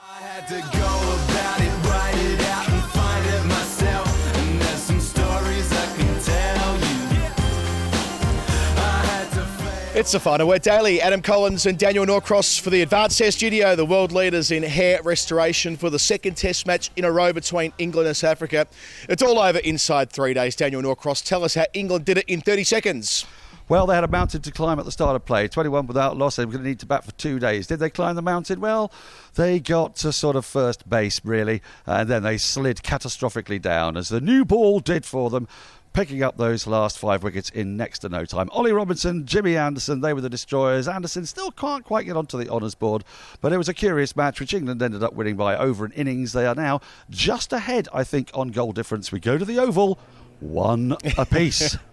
[0.00, 4.36] I had to go about it, write it out, and find it myself.
[4.36, 6.78] And there's some stories I can tell
[9.94, 9.98] you.
[9.98, 11.00] It's the final word daily.
[11.00, 15.02] Adam Collins and Daniel Norcross for the Advanced Hair Studio, the world leaders in hair
[15.02, 18.68] restoration for the second Test match in a row between England and South Africa.
[19.08, 20.54] It's all over inside three days.
[20.54, 23.26] Daniel Norcross, tell us how England did it in 30 seconds.
[23.68, 25.46] Well, they had a mountain to climb at the start of play.
[25.46, 26.36] 21 without loss.
[26.36, 27.66] They were going to need to bat for two days.
[27.66, 28.60] Did they climb the mountain?
[28.60, 28.90] Well,
[29.34, 34.08] they got to sort of first base, really, and then they slid catastrophically down, as
[34.08, 35.48] the new ball did for them.
[35.94, 38.48] Picking up those last five wickets in next to no time.
[38.52, 40.86] Ollie Robinson, Jimmy Anderson, they were the destroyers.
[40.86, 43.04] Anderson still can't quite get onto the honours board,
[43.40, 46.34] but it was a curious match which England ended up winning by over an innings.
[46.34, 49.10] They are now just ahead, I think, on goal difference.
[49.10, 49.98] We go to the Oval,
[50.40, 51.76] one apiece.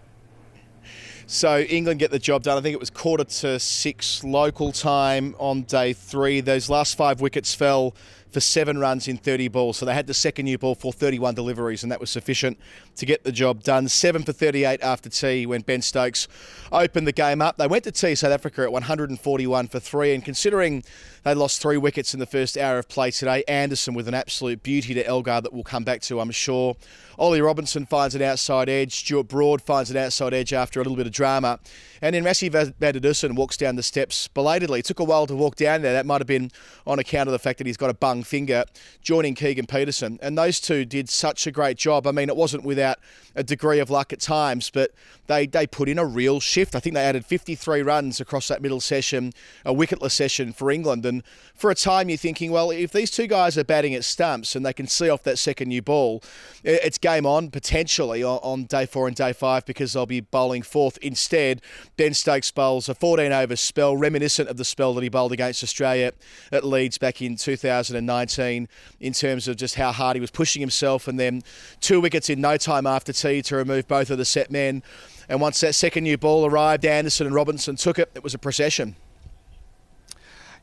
[1.28, 2.56] So England get the job done.
[2.56, 6.40] I think it was quarter to six local time on day three.
[6.40, 7.96] Those last five wickets fell
[8.36, 9.78] for seven runs in 30 balls.
[9.78, 12.60] So they had the second new ball for 31 deliveries, and that was sufficient
[12.98, 13.88] to get the job done.
[13.88, 16.28] Seven for 38 after tea when Ben Stokes
[16.70, 17.56] opened the game up.
[17.56, 20.84] They went to tea South Africa at 141 for three, and considering
[21.24, 24.62] they lost three wickets in the first hour of play today, Anderson with an absolute
[24.62, 26.76] beauty to Elgar that we'll come back to, I'm sure.
[27.18, 28.96] Ollie Robinson finds an outside edge.
[28.96, 31.60] Stuart Broad finds an outside edge after a little bit of drama.
[32.02, 34.80] And then Rassie van der Dussen walks down the steps belatedly.
[34.80, 35.94] It took a while to walk down there.
[35.94, 36.52] That might have been
[36.86, 38.66] on account of the fact that he's got a bung finger,
[39.02, 40.20] joining Keegan Petersen.
[40.22, 42.06] And those two did such a great job.
[42.06, 43.00] I mean, it wasn't without
[43.34, 44.92] a degree of luck at times, but
[45.28, 46.76] they, they put in a real shift.
[46.76, 51.06] I think they added 53 runs across that middle session, a wicketless session for England.
[51.06, 51.24] And
[51.56, 54.66] for a time, you're thinking, well, if these two guys are batting at stumps and
[54.66, 56.22] they can see off that second new ball,
[56.64, 60.98] it's game on potentially on day four and day five because they'll be bowling fourth.
[61.02, 61.62] Instead,
[61.98, 65.64] Ben Stokes bowls a 14 over spell, reminiscent of the spell that he bowled against
[65.64, 66.12] Australia
[66.52, 68.68] at Leeds back in 2019,
[69.00, 71.42] in terms of just how hard he was pushing himself, and then
[71.80, 74.84] two wickets in no time after tea to remove both of the set men.
[75.28, 78.12] And once that second new ball arrived, Anderson and Robinson took it.
[78.16, 78.96] It was a procession.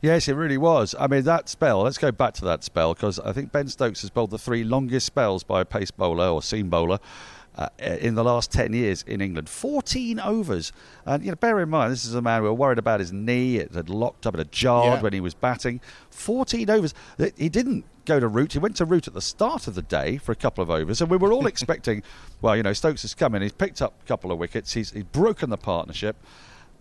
[0.00, 0.96] Yes, it really was.
[0.98, 4.00] I mean, that spell, let's go back to that spell because I think Ben Stokes
[4.00, 6.98] has bowled the three longest spells by a pace bowler or seam bowler.
[7.54, 9.46] Uh, in the last 10 years in England.
[9.46, 10.72] 14 overs.
[11.04, 13.12] And, you know, bear in mind, this is a man we were worried about his
[13.12, 13.58] knee.
[13.58, 15.02] It had locked up, it had jarred Yeah.
[15.02, 15.82] when he was batting.
[16.08, 16.94] 14 overs.
[17.36, 18.54] He didn't go to Root.
[18.54, 21.02] He went to Root at the start of the day for a couple of overs.
[21.02, 22.02] And we were all expecting,
[22.40, 23.42] well, you know, Stokes has come in.
[23.42, 24.72] He's picked up a couple of wickets.
[24.72, 26.16] He's, he's broken the partnership.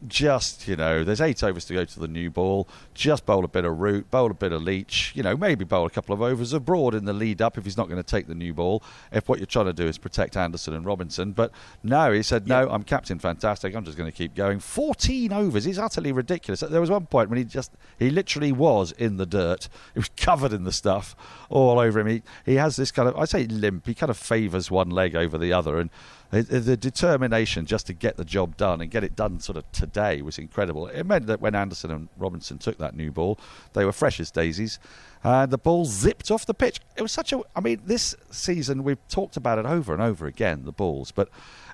[0.08, 2.68] Just, you know, there's eight overs to go to the new ball.
[2.94, 5.86] Just bowl a bit of Root, bowl a bit of Leach, you know, maybe bowl
[5.86, 8.04] a couple of overs a Broad in the lead up if he's not going to
[8.04, 8.82] take the new ball.
[9.12, 11.34] If what you're trying to do is protect Anderson and Robinson.
[11.34, 11.52] But
[11.84, 13.76] no, he said, no, I'm captain fantastic.
[13.76, 14.60] I'm just going to keep going.
[14.60, 16.62] 14 overs is utterly ridiculous.
[16.62, 19.70] There was one point when he just, he literally was in the dirt.
[19.94, 21.16] He was covered in the stuff
[21.50, 22.08] all over him.
[22.08, 25.16] He, he has this kind of, I say limp, he kind of favours one leg
[25.16, 25.78] over the other.
[25.80, 25.90] And
[26.32, 30.22] the, determination just to get the job done and get it done sort of today
[30.22, 30.88] was incredible.
[30.88, 33.38] It meant that when Anderson and Robinson took that new ball,
[33.74, 34.80] they were fresh as daisies,
[35.24, 36.80] and the ball zipped off the pitch.
[36.96, 37.42] It was such a.
[37.56, 41.30] I mean, this season we've talked about it over and over again, the balls, but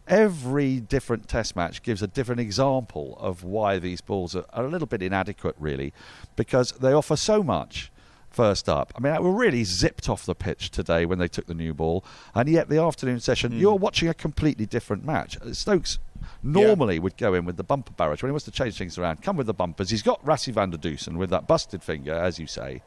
[0.07, 4.69] every different test match gives a different example of why these balls are, are a
[4.69, 5.93] little bit inadequate, really,
[6.35, 7.91] because they offer so much
[8.37, 8.93] first up.
[8.95, 11.73] I mean, they were really zipped off the pitch today when they took the new
[11.73, 12.05] ball,
[12.35, 15.37] and yet the afternoon session, you're watching a completely different match.
[15.53, 15.97] Stokes
[16.43, 19.23] normally would go in with the bumper barrage when he wants to change things around.
[19.23, 19.89] Come with the bumpers.
[19.89, 22.83] He's got Rassie van der Dussen with that busted finger, as you say.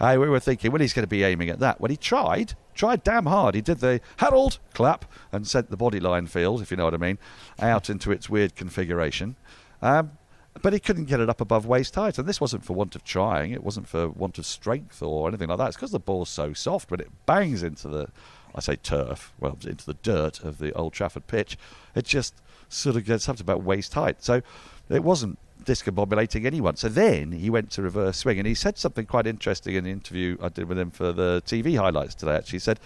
[0.00, 1.80] Uh, we were thinking, well, he's going to be aiming at that.
[1.80, 3.54] Well, he tried, tried damn hard.
[3.54, 6.94] He did the Harold clap and sent the body line field, if you know what
[6.94, 7.18] I mean,
[7.60, 9.36] out into its weird configuration.
[9.82, 10.12] Um,
[10.62, 12.18] but he couldn't get it up above waist height.
[12.18, 13.52] And this wasn't for want of trying.
[13.52, 15.68] It wasn't for want of strength or anything like that.
[15.68, 18.08] It's because the ball's so soft when it bangs into the,
[18.54, 21.56] I say turf, well, into the dirt of the Old Trafford pitch.
[21.94, 22.34] It just
[22.68, 24.22] sort of gets up to about waist height.
[24.22, 24.42] So
[24.88, 26.76] it wasn't discombobulating anyone.
[26.76, 29.90] So then he went to reverse swing, and he said something quite interesting in the
[29.90, 32.34] interview I did with him for the TV highlights today.
[32.34, 32.80] Actually, he said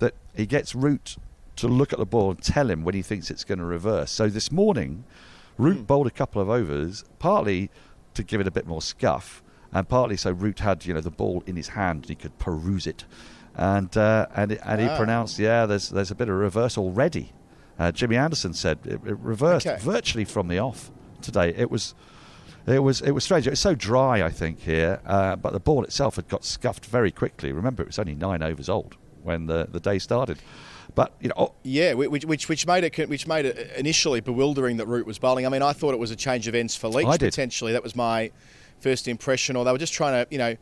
[0.00, 1.16] that he gets Root
[1.56, 4.10] to look at the ball and tell him when he thinks it's going to reverse.
[4.10, 5.04] So this morning,
[5.58, 7.70] Root bowled a couple of overs, partly
[8.14, 9.42] to give it a bit more scuff.
[9.72, 12.38] and partly so Root had you know the ball in his hand and he could
[12.38, 13.04] peruse it,
[13.56, 14.96] and uh, and it- and he Ah.
[14.96, 17.32] pronounced, yeah, there's there's a bit of reverse already.
[17.78, 19.78] Uh, Jimmy Anderson said it, it reversed Okay.
[19.82, 21.52] virtually from the off today.
[21.56, 21.94] It was.
[22.66, 23.46] It was it was strange.
[23.46, 25.00] It was so dry, I think, here.
[25.06, 27.52] Uh, but the ball itself had got scuffed very quickly.
[27.52, 30.38] Remember, it was only nine overs old when the, the day started.
[30.94, 34.78] But you know, oh, Yeah, which which which made it which made it initially bewildering
[34.78, 35.44] that Root was bowling.
[35.44, 37.72] I mean, I thought it was a change of ends for Leach potentially.
[37.72, 38.30] That was my
[38.80, 39.56] first impression.
[39.56, 40.56] Or they were just trying to, you know,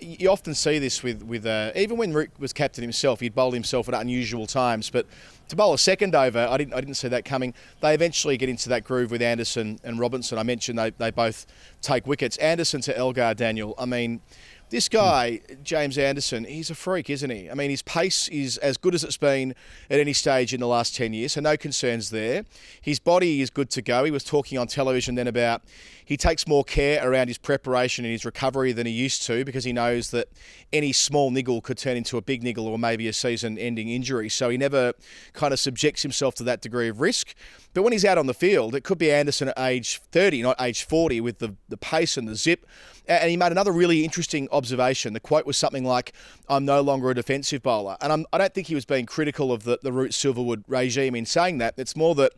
[0.00, 3.52] you often see this with with uh, even when Root was captain himself, he'd bowl
[3.52, 4.90] himself at unusual times.
[4.90, 5.06] But
[5.48, 7.54] to bowl a second over, I didn't I didn't see that coming.
[7.80, 10.36] They eventually get into that groove with Anderson and Robinson.
[10.36, 11.46] I mentioned they they both
[11.80, 12.36] take wickets.
[12.38, 13.74] Anderson to Elgar Daniel.
[13.78, 14.20] I mean.
[14.68, 17.48] This guy, James Anderson, he's a freak, isn't he?
[17.48, 19.54] I mean, his pace is as good as it's been
[19.88, 22.44] at any stage in the last 10 years, so no concerns there.
[22.80, 24.02] His body is good to go.
[24.02, 25.62] He was talking on television then about
[26.06, 29.64] he takes more care around his preparation and his recovery than he used to because
[29.64, 30.28] he knows that
[30.72, 34.28] any small niggle could turn into a big niggle or maybe a season ending injury.
[34.28, 34.92] So he never
[35.32, 37.34] kind of subjects himself to that degree of risk.
[37.74, 40.60] But when he's out on the field, it could be Anderson at age 30, not
[40.60, 42.64] age 40, with the, the pace and the zip.
[43.08, 45.12] And he made another really interesting observation.
[45.12, 46.12] The quote was something like,
[46.48, 47.96] I'm no longer a defensive bowler.
[48.00, 51.14] And I'm, I don't think he was being critical of the, the Root Silverwood regime
[51.14, 51.74] in saying that.
[51.76, 52.32] It's more that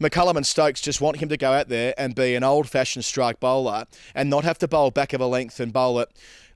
[0.00, 3.04] McCullum and Stokes just want him to go out there and be an old fashioned
[3.08, 6.08] strike bowler and not have to bowl back of a length and bowl at.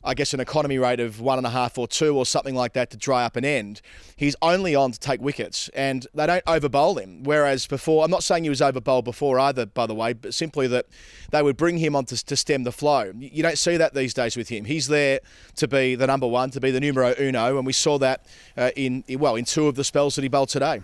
[0.04, 2.72] I guess an economy rate of one and a half or two or something like
[2.72, 3.80] that to dry up an end.
[4.16, 7.22] He's only on to take wickets and they don't over bowl him.
[7.22, 10.34] Whereas before, I'm not saying he was over bowled before either, by the way, but
[10.34, 10.86] simply that
[11.30, 13.12] they would bring him on to, to stem the flow.
[13.16, 14.64] You you don't see that these days with him.
[14.64, 15.20] He's there
[15.56, 18.26] to be the number one, to be the numero uno, and we saw that
[18.56, 20.80] uh, in, well, in two of the spells that he bowled today.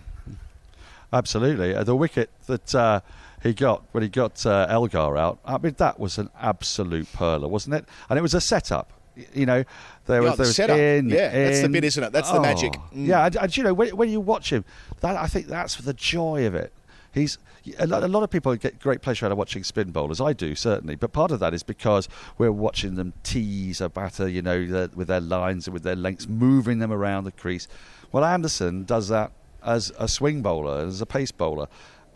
[1.12, 1.75] Absolutely.
[1.75, 3.00] Uh, the wicket that uh,
[3.43, 7.49] he got when he got uh, Elgar out, I mean, that was an absolute perler,
[7.49, 7.85] wasn't it?
[8.08, 8.93] And it was a setup.
[9.35, 9.64] You know,
[10.06, 10.79] there was, the there was setup.
[10.79, 12.12] in, Yeah, that's the bit, isn't it?
[12.12, 12.75] That's the magic.
[12.76, 12.82] Oh.
[12.94, 13.06] Mm.
[13.06, 14.64] Yeah, and, and you know, when, when you watch him,
[15.00, 16.73] that I think that's the joy of it.
[17.12, 17.38] He's
[17.79, 20.20] a lot, a lot of people get great pleasure out of watching spin bowlers.
[20.20, 24.29] I do certainly, but part of that is because we're watching them tease a batter,
[24.29, 27.67] you know, with their lines and with their lengths, moving them around the crease.
[28.12, 29.32] Well, Anderson does that
[29.64, 31.67] as a swing bowler, as a pace bowler,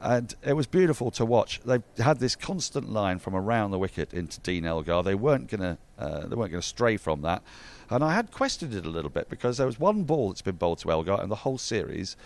[0.02, 1.60] and it was beautiful to watch.
[1.64, 5.02] They had this constant line from around the wicket into Dean Elgar.
[5.02, 7.42] They weren't gonna, uh, they weren't gonna stray from that.
[7.88, 10.56] And I had questioned it a little bit because there was one ball that's been
[10.56, 12.16] bowled to Elgar in the whole series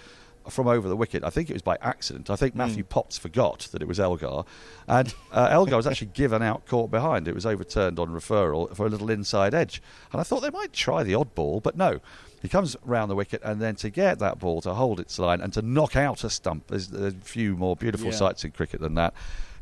[0.50, 1.25] from over the wicket.
[1.25, 2.31] I think it was by accident.
[2.31, 4.44] I think Matthew Potts forgot that it was Elgar,
[4.88, 7.28] and uh, Elgar was actually given out caught behind.
[7.28, 9.82] It was overturned on referral for a little inside edge,
[10.12, 12.00] and I thought they might try the odd ball, but no.
[12.43, 15.40] He comes round the wicket, and then to get that ball to hold its line
[15.40, 16.69] and to knock out a stump.
[16.69, 18.16] There's, there's a few more beautiful Yeah.
[18.16, 19.14] sights in cricket than that.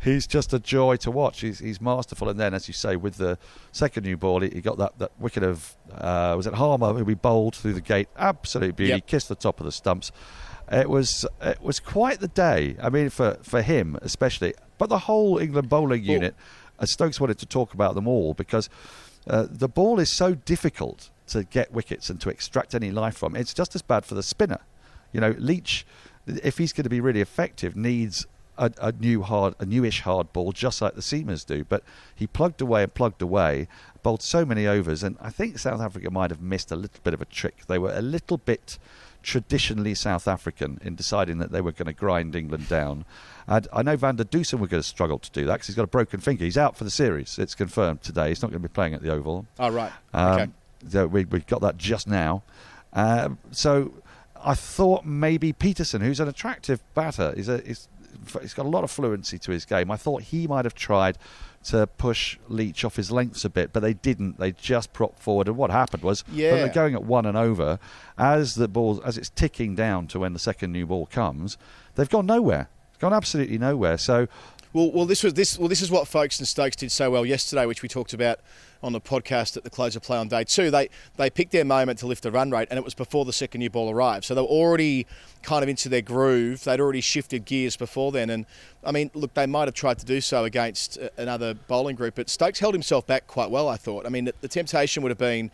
[0.03, 1.41] He's just a joy to watch.
[1.41, 2.29] He's, he's masterful.
[2.29, 3.39] And then, as you say, with the
[3.73, 7.05] second new ball, he, he got that, that wicket of uh, was it Harmer who
[7.05, 8.09] we bowled through the gate.
[8.19, 8.93] Absolute beauty.
[8.95, 9.07] Yep.
[9.07, 10.13] Kissed the top of the stumps.
[10.71, 12.77] It was it was quite the day.
[12.83, 16.35] I mean, for for him especially, but the whole England bowling Well- unit.
[16.77, 18.69] Uh, Stokes wanted to talk about them all because
[19.29, 23.37] uh, the ball is so difficult to get wickets and to extract any life from.
[23.37, 24.59] It's just as bad for the spinner.
[25.13, 25.87] You know, Leach,
[26.27, 28.27] if he's going to be really effective, needs
[28.59, 31.63] a, a new hard, a newish hard ball, just like the Seamers do.
[31.65, 33.69] But he plugged away and plugged away,
[34.03, 37.15] bowled so many overs, and I think South Africa might have missed a little bit
[37.15, 37.67] of a trick.
[37.69, 38.79] They were a little bit
[39.25, 43.05] traditionally South African in deciding that they were going to grind England down.
[43.47, 45.77] And I know Van der Dussen were going to struggle to do that because he's
[45.77, 46.45] got a broken finger.
[46.45, 47.39] He's out for the series.
[47.39, 48.29] It's confirmed today.
[48.29, 49.47] He's not going to be playing at the Oval.
[49.59, 49.93] Oh, right.
[50.13, 50.51] Um, okay.
[50.89, 52.43] so we, we got that just now.
[52.93, 53.93] Um, so
[54.43, 57.89] I thought maybe Petersen, who's an attractive batter, he's, a, he's,
[58.41, 59.91] he's got a lot of fluency to his game.
[59.91, 61.19] I thought he might have tried
[61.65, 64.39] to push Leach off his lengths a bit, but they didn't.
[64.39, 65.49] They just propped forward.
[65.49, 66.51] And what happened was, when Yeah.
[66.57, 67.79] they're going at one and over,
[68.19, 71.57] as the ball, as it's ticking down to when the second new ball comes,
[71.95, 72.69] they've gone nowhere.
[72.91, 73.99] It's gone absolutely nowhere.
[73.99, 74.29] So
[74.75, 75.57] Well, well, this was this.
[75.57, 78.41] Well, this is what Foakes and Stokes did so well yesterday, which we talked about
[78.83, 80.69] on the podcast at the close of play on day two.
[80.73, 83.33] They they picked their moment to lift the run rate, and it was before the
[83.33, 84.25] second new ball arrived.
[84.25, 85.07] So they were already
[85.43, 86.65] kind of into their groove.
[86.65, 88.47] They'd already shifted gears before then, and
[88.83, 92.29] I mean, look, they might have tried to do so against another bowling group, but
[92.29, 93.69] Stokes held himself back quite well.
[93.69, 94.07] I thought.
[94.07, 95.53] I mean, the, the temptation would have been.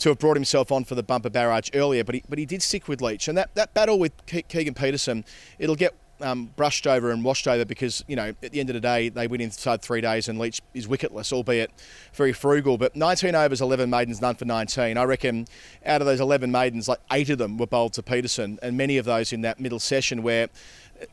[0.00, 2.60] To have brought himself on for the bumper barrage earlier, but he but he did
[2.60, 5.24] stick with Leach, and that, that battle with Ke- Keegan Petersen,
[5.58, 8.74] it'll get um, brushed over and washed over because you know at the end of
[8.74, 11.70] the day they win inside three days and Leach is wicketless, albeit
[12.14, 12.78] very frugal.
[12.78, 14.96] But 19 overs, 11 maidens, none for 19.
[14.96, 15.46] I reckon
[15.84, 18.98] out of those 11 maidens, like eight of them were bowled to Petersen, and many
[18.98, 20.48] of those in that middle session where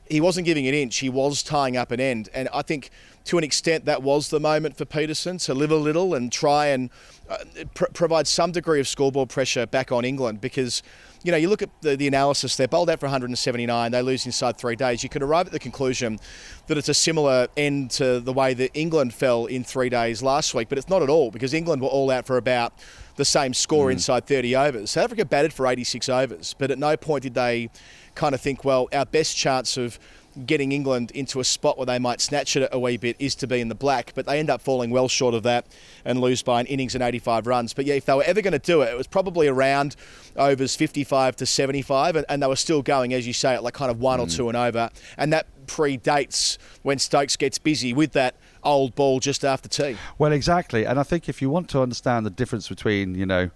[0.09, 2.29] he wasn't giving an inch, he was tying up an end.
[2.33, 2.89] And I think
[3.25, 6.67] to an extent, that was the moment for Petersen to live a little and try
[6.67, 6.89] and
[7.29, 7.37] uh,
[7.73, 10.83] pr- provide some degree of scoreboard pressure back on England because.
[11.23, 14.25] You know, you look at the, the analysis, they're bowled out for 179, they lose
[14.25, 15.03] inside three days.
[15.03, 16.19] You could arrive at the conclusion
[16.67, 20.53] that it's a similar end to the way that England fell in three days last
[20.53, 22.73] week, but it's not at all because England were all out for about
[23.15, 23.93] the same score mm.
[23.93, 24.91] inside 30 overs.
[24.91, 27.69] South Africa batted for 86 overs, but at no point did they
[28.15, 29.99] kind of think, well, our best chance of
[30.45, 33.47] getting England into a spot where they might snatch it a wee bit is to
[33.47, 35.65] be in the black, but they end up falling well short of that
[36.05, 37.73] and lose by an innings and 85 runs.
[37.73, 39.95] But yeah, if they were ever going to do it, it was probably around
[40.35, 43.73] overs 55 to 75, and, and they were still going, as you say, at like
[43.73, 48.11] kind of one or two and over, and that predates when Stokes gets busy with
[48.13, 49.97] that old ball just after tea.
[50.17, 50.85] Well, exactly.
[50.85, 53.49] And I think if you want to understand the difference between, you know,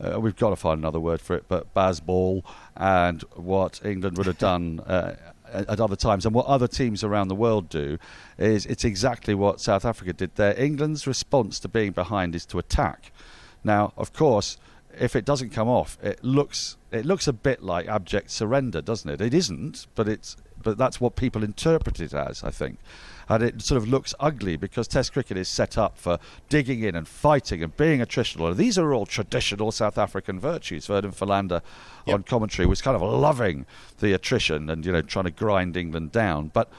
[0.00, 2.42] uh, we've got to find another word for it, but Bazball
[2.76, 5.14] and what England would have done uh,
[5.52, 7.98] at other times and what other teams around the world do
[8.38, 10.58] is it's exactly what South Africa did there.
[10.58, 13.12] England's response to being behind is to attack.
[13.64, 14.56] Now, of course,
[14.98, 19.08] if it doesn't come off, it looks it looks a bit like abject surrender, doesn't
[19.08, 19.20] it?
[19.20, 22.78] It isn't, but it's but that's what people interpret it as, I think.
[23.28, 26.94] And it sort of looks ugly because Test cricket is set up for digging in
[26.94, 28.48] and fighting and being attritional.
[28.48, 30.86] And these are all traditional South African virtues.
[30.86, 31.62] Vernon Philander
[32.06, 33.66] on commentary was kind of loving
[34.00, 36.70] the attrition and you know trying to grind England down, but.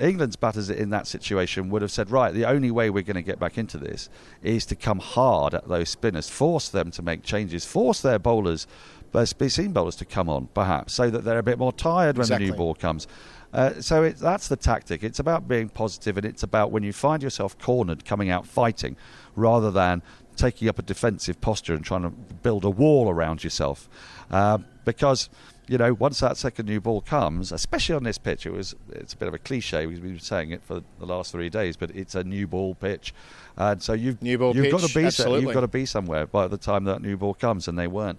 [0.00, 3.22] England's batters in that situation would have said, right, the only way we're going to
[3.22, 4.08] get back into this
[4.42, 8.66] is to come hard at those spinners, force them to make changes, force their bowlers,
[9.12, 12.26] their seam bowlers to come on, perhaps, so that they're a bit more tired when
[12.26, 13.06] the new ball comes.
[13.52, 15.02] Uh, so it, that's the tactic.
[15.02, 18.96] It's about being positive, and it's about when you find yourself cornered, coming out fighting,
[19.36, 20.02] rather than
[20.36, 23.88] taking up a defensive posture and trying to build a wall around yourself.
[24.30, 25.28] Uh, because
[25.68, 29.12] you know, once that second new ball comes, especially on this pitch, it was it's
[29.12, 29.86] a bit of a cliche.
[29.86, 33.12] We've been saying it for the last three days, but it's a new ball pitch,
[33.56, 35.42] and so you've New ball you've got to be so- absolutely.
[35.44, 38.18] you've got to be somewhere by the time that new ball comes, and they weren't.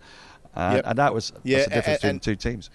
[0.56, 0.84] And, Yep.
[0.88, 2.70] and that was Yeah, that's the difference a- between and- two teams.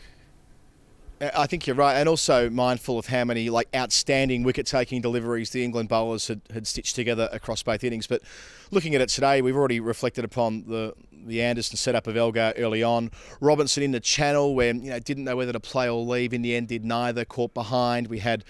[1.21, 5.65] I think you're right, and also mindful of how many like outstanding wicket-taking deliveries the
[5.65, 8.07] England bowlers had, had stitched together across both innings.
[8.07, 8.23] But
[8.71, 12.83] looking at it today, we've already reflected upon the the Anderson setup of Elgar early
[12.83, 13.11] on.
[13.41, 16.33] Robinson in the channel, where you know didn't know whether to play or leave.
[16.33, 17.25] In the end, did neither.
[17.25, 18.07] Caught behind.
[18.07, 18.45] We had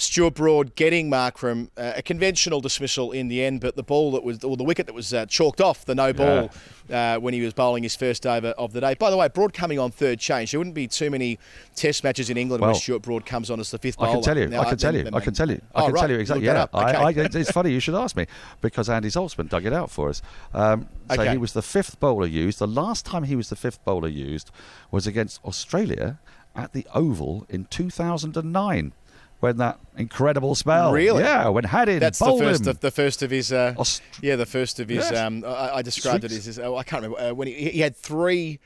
[0.00, 4.24] Stuart Broad getting Markram uh, a conventional dismissal in the end, but the ball that
[4.24, 6.50] was or the wicket that was uh, chalked off the no ball
[6.90, 8.94] uh, when he was bowling his first over of the day.
[8.94, 10.52] By the way, Broad coming on third change.
[10.52, 11.38] There wouldn't be too many
[11.76, 14.14] Test matches in England where Stuart Broad comes on as the fifth I bowler.
[14.16, 14.46] can tell you.
[14.48, 15.08] Now, I can tell you.
[15.12, 15.60] I can tell you.
[15.74, 16.46] I Oh, can tell you exactly.
[16.46, 16.70] Yeah, up.
[16.74, 18.26] I, I, it's it's funny you should ask me
[18.62, 20.22] because Andy Zaltzman dug it out for us.
[20.54, 21.32] Um, so Okay.
[21.32, 22.58] he was the fifth bowler used.
[22.58, 24.50] The last time he was the fifth bowler used
[24.90, 26.18] was against Australia
[26.56, 28.92] at the Oval in 2009.
[29.40, 31.22] When that incredible spell, Really?
[31.22, 33.52] yeah, when Haddon That's the first of the first of his.
[33.52, 34.98] Uh, Aust- yeah, the first of his.
[35.10, 35.16] Yes.
[35.16, 36.34] Um, I, I described Six.
[36.34, 36.44] it as.
[36.44, 38.58] his- oh, I can't remember uh, when he, he had three.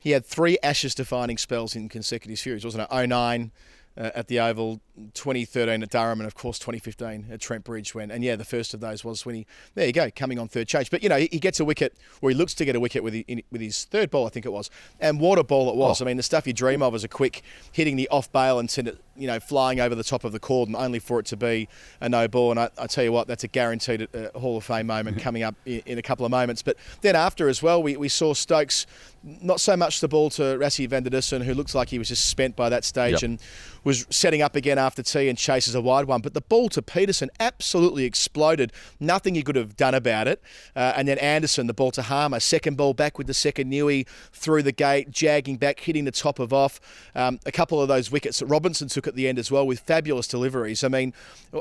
[0.00, 3.08] He had three Ashes defining spells in consecutive series, wasn't it?
[3.08, 3.50] 09
[3.96, 4.80] uh, at the Oval,
[5.14, 7.94] 2013 at Durham, and of course 2015 at Trent Bridge.
[7.94, 9.46] When and yeah, the first of those was when he.
[9.74, 10.90] There you go, coming on third change.
[10.90, 13.02] But you know, he, he gets a wicket, or he looks to get a wicket
[13.02, 15.68] with he, in, with his third ball, I think it was, and what a ball
[15.70, 16.00] it was.
[16.00, 16.04] Oh.
[16.04, 18.70] I mean, the stuff you dream of as a quick hitting the off bail and
[18.70, 21.36] send it, you know, flying over the top of the cordon, only for it to
[21.36, 21.68] be
[22.00, 22.50] a no ball.
[22.50, 25.42] And I, I tell you what, that's a guaranteed uh, Hall of Fame moment coming
[25.42, 26.62] up in, in a couple of moments.
[26.62, 28.86] But then after as well, we, we saw Stokes
[29.24, 32.08] not so much the ball to Rassie van der Dussen, who looks like he was
[32.08, 33.22] just spent by that stage Yep.
[33.22, 33.40] and
[33.84, 36.20] was setting up again after tea and chases a wide one.
[36.20, 38.72] But the ball to Petersen absolutely exploded.
[39.00, 40.42] Nothing he could have done about it.
[40.74, 44.06] Uh, and then Anderson, the ball to Harmer, second ball back with the second Newey
[44.32, 46.80] through the gate, jagging back, hitting the top of off.
[47.14, 49.80] Um, a couple of those wickets that Robinson took at the end as well with
[49.80, 50.84] fabulous deliveries.
[50.84, 51.12] I mean,
[51.52, 51.60] uh,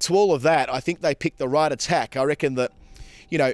[0.00, 2.16] to all of that, I think they picked the right attack.
[2.16, 2.72] I reckon that,
[3.28, 3.52] you know,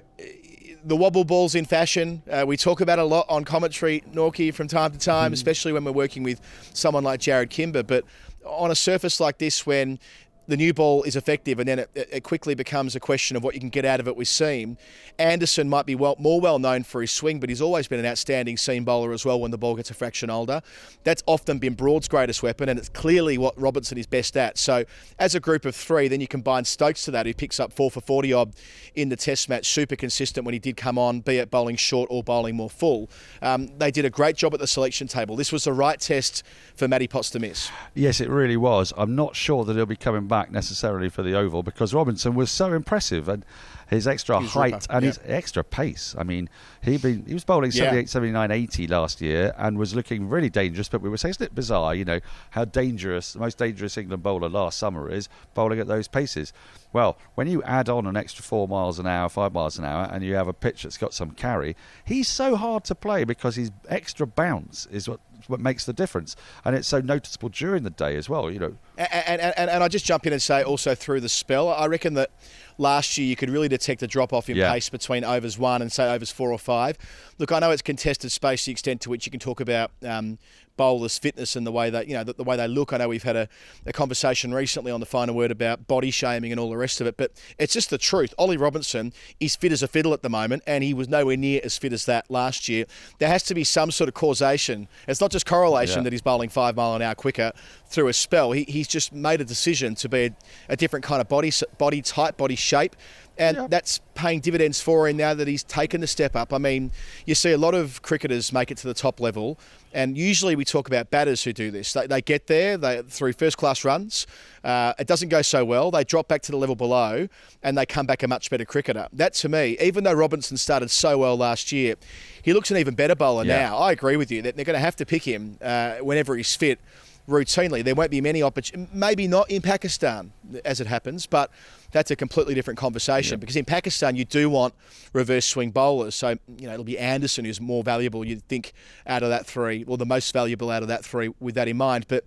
[0.84, 2.22] the wobble ball's in fashion.
[2.30, 5.72] Uh, we talk about it a lot on commentary, Norky, from time to time, especially
[5.72, 6.40] when we're working with
[6.74, 7.82] someone like Jarrod Kimber.
[7.82, 8.04] But
[8.44, 9.98] on a surface like this, when
[10.46, 13.54] the new ball is effective and then it, it quickly becomes a question of what
[13.54, 14.76] you can get out of it with seam.
[15.18, 18.06] Anderson might be well, more well known for his swing, but he's always been an
[18.06, 20.60] outstanding seam bowler as well when the ball gets a fraction older.
[21.04, 24.58] That's often been Broad's greatest weapon, and it's clearly what Robertson is best at.
[24.58, 24.84] So,
[25.18, 27.90] as a group of three, then you combine Stokes to that, who picks up four
[27.90, 28.52] for 40 odd
[28.94, 32.08] in the test match, super consistent when he did come on, be it bowling short
[32.10, 33.08] or bowling more full.
[33.42, 35.36] Um, they did a great job at the selection table.
[35.36, 36.42] This was the right test
[36.76, 37.70] for Matty Potts to miss.
[37.94, 38.92] Yes, it really was.
[38.96, 42.50] I'm not sure that he'll be coming back necessarily for the Oval because Robinson was
[42.50, 43.28] so impressive.
[43.28, 43.44] And
[43.88, 45.08] his extra He's height and yeah.
[45.08, 46.14] his extra pace.
[46.18, 46.48] I mean,
[46.82, 47.84] he been he was bowling Yeah.
[47.84, 50.88] 78, 79, 80 last year and was looking really dangerous.
[50.88, 54.22] But we were saying, isn't it bizarre, you know, how dangerous the most dangerous England
[54.22, 56.52] bowler last summer is bowling at those paces.
[56.92, 60.08] Well, when you add on an extra four miles an hour, five miles an hour,
[60.12, 63.56] and you have a pitch that's got some carry, he's so hard to play because
[63.56, 67.90] his extra bounce is what what makes the difference, and it's so noticeable during the
[67.90, 68.50] day as well.
[68.50, 71.28] You know, And, and, and, and I just jump in and say also through the
[71.28, 72.30] spell, I reckon that
[72.78, 74.72] last year you could really detect a drop off in Yeah.
[74.72, 76.96] pace between overs one and say overs four or five.
[77.38, 80.38] Look, I know it's contested space, the extent to which you can talk about um,
[80.76, 82.92] bowlers' fitness and the way they, you know, the, the way they look.
[82.92, 83.48] I know we've had a,
[83.86, 87.06] a conversation recently on the final word about body shaming and all the rest of
[87.06, 88.34] it, but it's just the truth.
[88.38, 91.60] Ollie Robinson is fit as a fiddle at the moment, and he was nowhere near
[91.64, 92.84] as fit as that last year.
[93.18, 94.88] There has to be some sort of causation.
[95.08, 96.04] It's not just correlation Yeah.
[96.04, 97.52] that he's bowling five mile an hour quicker
[97.88, 98.52] through a spell.
[98.52, 100.30] He, he's just made a decision to be a,
[100.70, 102.96] a different kind of body body type, body shape,
[103.38, 103.66] and Yeah.
[103.68, 106.52] that's paying dividends for him now that he's taken the step up.
[106.52, 106.92] I mean,
[107.26, 109.58] you see a lot of cricketers make it to the top level,
[109.92, 111.92] and usually we talk about batters who do this.
[111.92, 114.26] They, they get there they, through first class runs.
[114.62, 115.90] Uh, it doesn't go so well.
[115.90, 117.28] They drop back to the level below,
[117.62, 119.08] and they come back a much better cricketer.
[119.12, 121.96] That to me, even though Robinson started so well last year,
[122.42, 123.58] he looks an even better bowler Yeah.
[123.68, 123.78] now.
[123.78, 126.54] I agree with you that they're going to have to pick him uh, whenever he's
[126.54, 126.78] fit
[127.28, 127.82] routinely.
[127.82, 130.32] There won't be many opportunities, maybe not in Pakistan
[130.64, 131.50] as it happens, but
[131.90, 134.74] that's a completely different conversation because in Pakistan you do want
[135.12, 136.14] reverse swing bowlers.
[136.14, 138.72] So, you know, it'll be Anderson who's more valuable, you'd think,
[139.06, 141.76] out of that three, or the most valuable out of that three with that in
[141.76, 142.06] mind.
[142.08, 142.24] But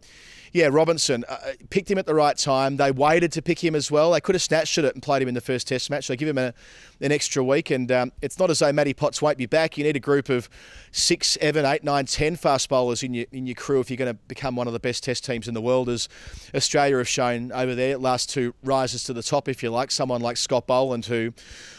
[0.53, 1.37] yeah, Robinson uh,
[1.69, 2.77] picked him at the right time.
[2.77, 4.11] They waited to pick him as well.
[4.11, 6.07] They could have snatched it and played him in the first Test match.
[6.07, 6.53] They give him a,
[7.01, 9.77] an extra week, and um, it's not as though Matty Potts won't be back.
[9.77, 10.49] You need a group of
[10.91, 14.13] six, seven, eight, nine, ten fast bowlers in your in your crew if you're going
[14.13, 16.07] to become one of the best Test teams in the world, as
[16.55, 19.91] Australia have shown over their last two rises to the top, if you like.
[19.91, 21.33] Someone like Scott Boland, who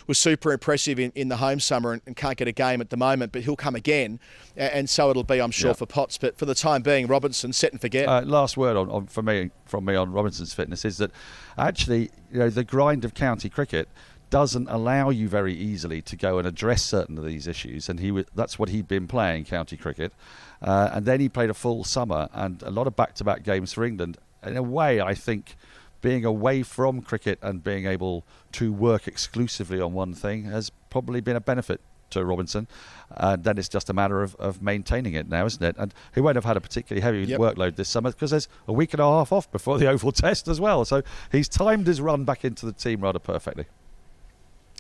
[0.07, 2.89] was super impressive in, in the home summer and, and can't get a game at
[2.91, 4.19] the moment, but he'll come again,
[4.57, 6.17] a- and so it'll be, I'm sure, for Potts.
[6.19, 8.09] But for the time being, Robinson set and forget.
[8.09, 11.11] Uh, last word on, on for me from me on Robinson's fitness is that
[11.57, 13.89] actually you know the grind of county cricket
[14.31, 17.89] doesn't allow you very easily to go and address certain of these issues.
[17.89, 20.13] And he that's what he'd been playing county cricket.
[20.61, 23.85] Uh, and then he played a full summer and a lot of back-to-back games for
[23.85, 24.19] England.
[24.43, 25.57] In a way I think
[26.01, 31.21] being away from cricket and being able to work exclusively on one thing has probably
[31.21, 32.67] been a benefit to Robinson.
[33.11, 35.75] And then it's just a matter of, of maintaining it now, isn't it?
[35.79, 37.41] And he won't have had a particularly heavy Yep.
[37.41, 40.49] workload this summer because there's a week and a half off before the Oval Test
[40.49, 40.85] as well.
[40.85, 43.67] So he's timed his run back into the team rather perfectly.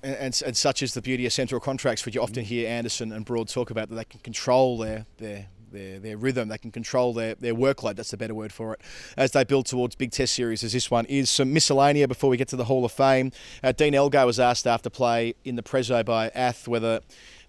[0.03, 3.12] and, and, and such is the beauty of central contracts, which you often hear Anderson
[3.12, 6.71] and Broad talk about, that they can control their their their, their rhythm, they can
[6.71, 8.81] control their, their workload, that's the better word for it,
[9.17, 11.31] as they build towards big test series as this one is.
[11.31, 13.33] Some miscellanea before we get to the Hall of Fame.
[13.63, 17.01] Uh, Dean Elgar was asked after play in the Prezzo by Ath whether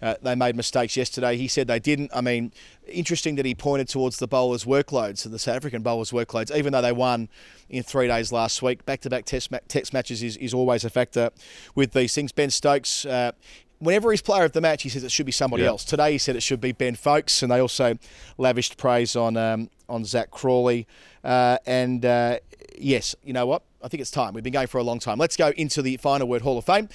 [0.02, 1.36] uh, they made mistakes yesterday.
[1.36, 2.12] He said they didn't.
[2.14, 2.54] I mean,
[2.88, 6.82] interesting that he pointed towards the bowlers' workloads, the South African bowlers' workloads, even though
[6.82, 7.30] they won
[7.70, 8.86] in three days last week.
[8.86, 11.32] Back to back test, test matches is, is always a factor
[11.76, 12.32] with these things.
[12.32, 13.06] Ben Stokes.
[13.06, 13.32] Uh,
[13.80, 15.70] Whenever he's player of the match, he says it should be somebody Yeah.
[15.70, 15.84] else.
[15.86, 17.98] Today, he said it should be Ben Foakes, and they also
[18.38, 20.86] lavished praise on um, on Zak Crawley.
[21.24, 22.40] Uh, and uh,
[22.78, 23.64] yes, you know what?
[23.82, 24.34] I think it's time.
[24.34, 25.18] We've been going for a long time.
[25.18, 26.90] Let's go into the Final Word Hall of Fame.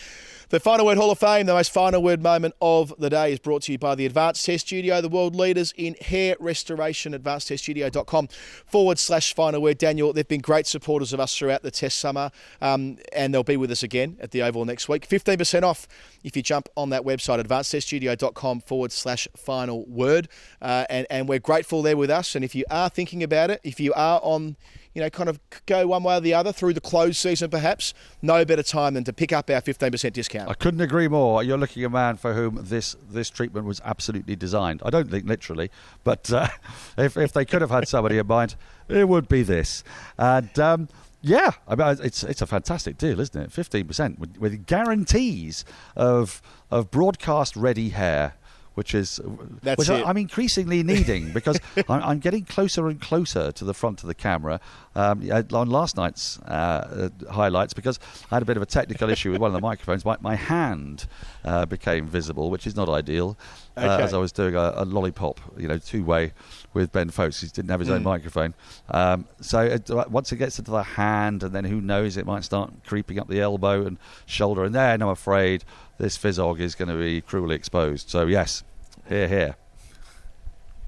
[0.54, 3.40] The Final Word Hall of Fame, the most final word moment of the day, is
[3.40, 7.12] brought to you by the Advanced Test Studio, the world leaders in hair restoration.
[7.12, 8.28] AdvancedTestStudio.com
[8.64, 9.78] forward slash final word.
[9.78, 13.56] Daniel, they've been great supporters of us throughout the test summer, um, and they'll be
[13.56, 15.08] with us again at the Oval next week.
[15.08, 15.88] 15% off
[16.22, 20.28] if you jump on that website, advancedteststudio.com forward slash final word.
[20.62, 22.36] Uh, and, and we're grateful they're with us.
[22.36, 24.54] And if you are thinking about it, if you are on
[24.94, 27.92] you know, kind of go one way or the other through the closed season, perhaps,
[28.22, 30.48] no better time than to pick up our 15% discount.
[30.48, 31.42] I couldn't agree more.
[31.42, 34.82] You're looking a man for whom this this treatment was absolutely designed.
[34.84, 35.70] I don't think literally,
[36.04, 36.48] but uh,
[36.98, 38.54] if if they could have had somebody in mind,
[38.88, 39.82] it would be this.
[40.16, 40.88] And um,
[41.20, 43.50] yeah, I mean, it's it's a fantastic deal, isn't it?
[43.50, 45.64] Fifteen percent with, with guarantees
[45.96, 48.34] of of broadcast ready hair.
[48.74, 49.20] Which is,
[49.62, 50.04] That's which it.
[50.04, 54.08] I, I'm increasingly needing because I'm, I'm getting closer and closer to the front of
[54.08, 54.60] the camera
[54.96, 58.00] um, on last night's uh, uh, highlights because
[58.32, 60.04] I had a bit of a technical issue with one of the microphones.
[60.04, 61.06] My, my hand
[61.44, 63.36] uh, became visible, which is not ideal,
[63.76, 66.32] uh, as I was doing a, a lollipop, you know, two way
[66.72, 67.40] with Ben Foakes.
[67.42, 68.04] He didn't have his own Mm.
[68.04, 68.54] microphone.
[68.90, 72.26] Um, so it, uh, once it gets into the hand, and then who knows, it
[72.26, 74.64] might start creeping up the elbow and shoulder.
[74.64, 75.62] And then I'm afraid
[75.98, 78.08] this Fizzog is going to be cruelly exposed.
[78.10, 78.64] So, yes,
[79.08, 79.56] here, here.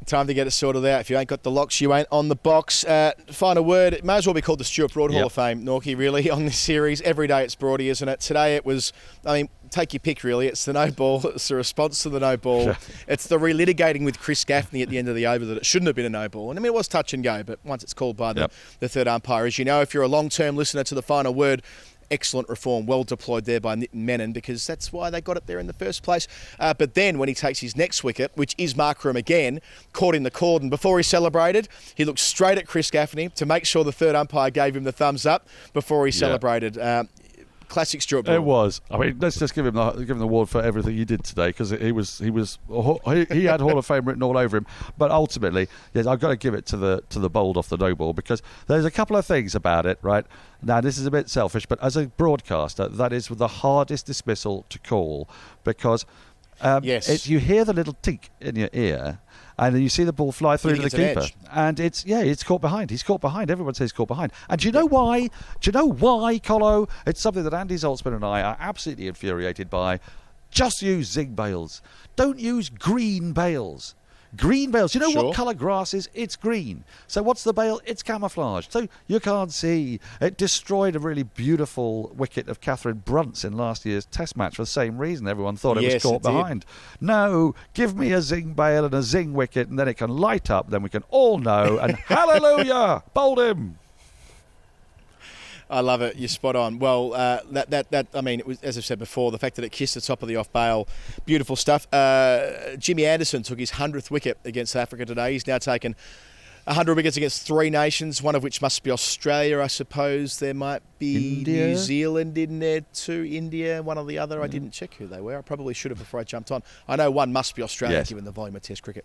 [0.04, 1.00] Time to get it sorted out.
[1.00, 2.84] If you ain't got the locks, you ain't on the box.
[2.84, 3.92] Uh, final word.
[3.92, 5.26] It may as well be called the Stuart Broad Hall Yep.
[5.26, 7.02] of Fame, Norky, really, on this series.
[7.02, 8.20] Every day it's Broady, isn't it?
[8.20, 8.92] Today it was,
[9.24, 10.46] I mean, take your pick, really.
[10.46, 11.26] It's the no ball.
[11.34, 12.76] It's the response to the no ball.
[13.08, 15.88] It's the relitigating with Chris Gaffney at the end of the over that it shouldn't
[15.88, 16.50] have been a no ball.
[16.50, 18.52] And I mean, it was touch and go, but once it's called by the, Yep.
[18.78, 21.34] the third umpire, as you know, if you're a long term listener to the final
[21.34, 21.62] word,
[22.10, 25.58] excellent reform, well deployed there by Nitin Menon because that's why they got it there
[25.58, 26.28] in the first place.
[26.58, 29.60] Uh, but then when he takes his next wicket, which is Markram again,
[29.92, 33.64] caught in the cordon, before he celebrated, he looked straight at Chris Gaffney to make
[33.64, 36.78] sure the third umpire gave him the thumbs up before he celebrated.
[36.78, 37.08] Um,
[37.68, 38.28] classic Broad.
[38.28, 38.80] It was.
[38.90, 41.24] I mean, let's just give him the give him the award for everything he did
[41.24, 42.58] today because he was he was
[43.04, 44.66] he, he had Hall of Fame written all over him.
[44.96, 47.76] But ultimately, yes, I've got to give it to the to the bold off the
[47.76, 49.98] no ball because there's a couple of things about it.
[50.02, 50.26] Right
[50.62, 54.64] now, this is a bit selfish, but as a broadcaster, that is the hardest dismissal
[54.68, 55.28] to call
[55.64, 56.06] because
[56.60, 57.26] um, Yes.
[57.28, 59.18] you hear the little tink in your ear.
[59.58, 62.04] And then you see the ball fly through to the it's an keeper, and it's
[62.04, 62.90] yeah, it's caught behind.
[62.90, 63.50] He's caught behind.
[63.50, 64.32] Everyone says he's caught behind.
[64.50, 65.28] And do you know why?
[65.28, 65.30] Do
[65.62, 66.88] you know why, Colo?
[67.06, 70.00] It's something that Andy Zaltzman and I are absolutely infuriated by.
[70.50, 71.80] Just use zing bales.
[72.16, 73.94] Don't use green bales.
[74.36, 74.94] Green bales.
[74.94, 75.24] You know Sure.
[75.26, 76.08] what colour grass is?
[76.14, 76.84] It's green.
[77.06, 77.80] So what's the bale?
[77.84, 78.66] It's camouflage.
[78.68, 80.00] So you can't see.
[80.20, 84.62] It destroyed a really beautiful wicket of Katherine Brunt's in last year's Test match for
[84.62, 85.28] the same reason.
[85.28, 86.32] Everyone thought it Yes, was caught it did.
[86.32, 86.64] behind.
[87.00, 90.50] No, give me a zing bale and a zing wicket, and then it can light
[90.50, 90.70] up.
[90.70, 91.78] Then we can all know.
[91.78, 93.78] And hallelujah, bowled him.
[95.68, 96.16] I love it.
[96.16, 96.78] You're spot on.
[96.78, 99.56] Well, uh, that, that, that, I mean, it was, as I've said before, the fact
[99.56, 100.86] that it kissed the top of the off bail,
[101.24, 101.92] beautiful stuff.
[101.92, 105.32] Uh, Jimmy Anderson took his 100th wicket against South Africa today.
[105.32, 105.96] He's now taken
[106.64, 110.38] 100 wickets against three nations, one of which must be Australia, I suppose.
[110.38, 111.66] There might be India?
[111.68, 114.42] New Zealand in there too, India, one or the other.
[114.42, 115.38] I didn't check who they were.
[115.38, 116.62] I probably should have before I jumped on.
[116.88, 118.08] I know one must be Australia, Yes.
[118.08, 119.04] given the volume of Test cricket.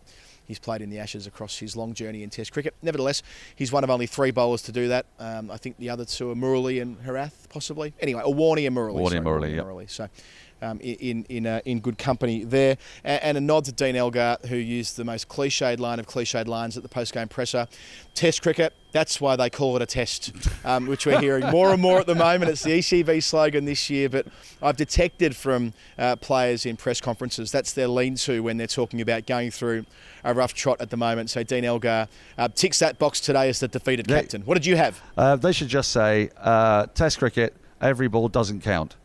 [0.51, 2.73] He's played in the Ashes across his long journey in Test cricket.
[2.81, 3.23] Nevertheless,
[3.55, 5.05] he's one of only three bowlers to do that.
[5.17, 7.93] Um, I think the other two are Murali and Herath, possibly.
[8.01, 8.99] Anyway, or Warney and Murali.
[8.99, 9.55] Warney and Murali.
[9.55, 9.89] Murali.
[9.89, 10.09] So.
[10.63, 14.37] Um, in in uh, in good company there, A- and a nod to Dean Elgar,
[14.47, 17.67] who used the most cliched line of cliched lines at the post-game presser.
[18.13, 20.31] Test cricket, that's why they call it a test,
[20.63, 22.51] um, which we're hearing more and more at the moment.
[22.51, 24.27] It's the ECB slogan this year, but
[24.61, 29.25] I've detected from uh, players in press conferences that's their lean-to when they're talking about
[29.25, 29.85] going through
[30.23, 31.31] a rough trot at the moment.
[31.31, 34.43] So Dean Elgar uh, ticks that box today as the defeated captain.
[34.43, 35.01] What did you have?
[35.17, 37.55] Uh, they should just say uh, Test cricket.
[37.81, 38.95] Every ball doesn't count,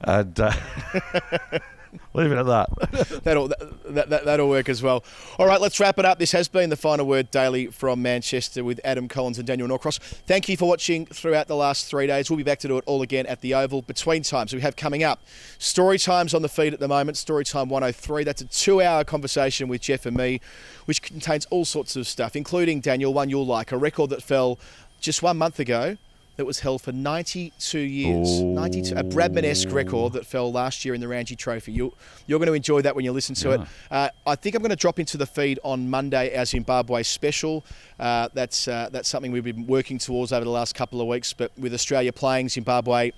[0.00, 0.52] and uh,
[2.14, 3.20] leave it at that.
[3.24, 5.04] That'll that, that, that'll work as well.
[5.38, 6.18] All right, let's wrap it up.
[6.18, 9.98] This has been the final word daily from Manchester with Adam Collins and Daniel Norcross.
[9.98, 12.30] Thank you for watching throughout the last three days.
[12.30, 13.82] We'll be back to do it all again at the Oval.
[13.82, 15.20] Between times we have coming up
[15.58, 17.16] story times on the feed at the moment.
[17.16, 18.24] Story time 103.
[18.24, 20.40] That's a two-hour conversation with Geoff and me,
[20.86, 24.58] which contains all sorts of stuff, including Daniel one you'll like, a record that fell
[25.00, 25.96] just one month ago.
[26.36, 28.42] That was held for 92 years.
[28.42, 31.72] 92, a Bradman-esque record that fell last year in the Ranji Trophy.
[31.72, 31.94] You,
[32.26, 33.60] you're going to enjoy that when you listen to it.
[33.90, 37.64] Uh, I think I'm going to drop into the feed on Monday our Zimbabwe special.
[37.98, 41.32] Uh, that's uh, that's something we've been working towards over the last couple of weeks.
[41.32, 43.12] But with Australia playing Zimbabwe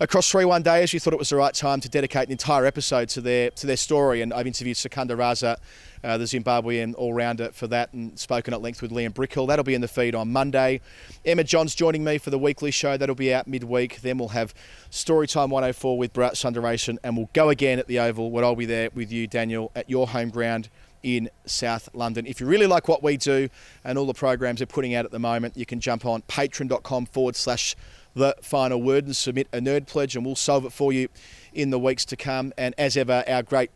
[0.00, 2.64] across three one days, we thought it was the right time to dedicate an entire
[2.64, 4.22] episode to their to their story.
[4.22, 5.58] And I've interviewed Sikandar Raza,
[6.04, 9.46] uh, the Zimbabwean all-rounder, for that, and spoken at length with Liam Brickhill.
[9.46, 10.80] That'll be in the feed on Monday.
[11.24, 12.96] Emma John's joining me for the weekly show.
[12.96, 14.00] That'll be out midweek.
[14.00, 14.54] Then we'll have
[14.90, 18.66] Storytime 104 with Bharat Sundaresan, and we'll go again at the Oval, where I'll be
[18.66, 20.68] there with you, Daniel, at your home ground
[21.02, 22.26] in South London.
[22.26, 23.48] If you really like what we do
[23.84, 27.06] and all the programs we're putting out at the moment, you can jump on patreon.com
[27.06, 27.74] forward slash
[28.14, 31.08] the final word and submit a nerd pledge, and we'll solve it for you
[31.52, 32.52] in the weeks to come.
[32.58, 33.70] And as ever, our great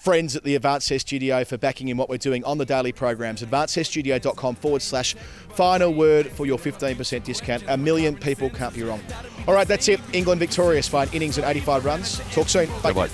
[0.00, 2.90] friends at the Advanced Hair Studio for backing in what we're doing on the daily
[2.90, 3.42] programs.
[3.42, 5.14] AdvancedHairStudio.com forward slash
[5.50, 7.62] final word for your 15% discount.
[7.68, 9.00] A million people can't be wrong.
[9.46, 10.00] All right, that's it.
[10.12, 12.18] England victorious by an innings and 85 runs.
[12.32, 12.68] Talk soon.
[12.82, 12.92] Bye.
[12.92, 13.08] Bye.